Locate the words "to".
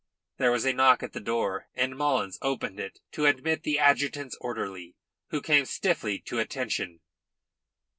3.11-3.27, 6.21-6.39